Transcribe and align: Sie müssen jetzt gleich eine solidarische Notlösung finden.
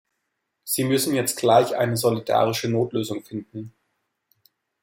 Sie 0.63 0.83
müssen 0.83 1.13
jetzt 1.13 1.37
gleich 1.37 1.75
eine 1.77 1.95
solidarische 1.95 2.67
Notlösung 2.67 3.21
finden. 3.21 3.71